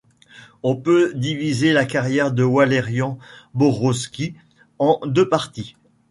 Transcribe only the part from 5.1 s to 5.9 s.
parties.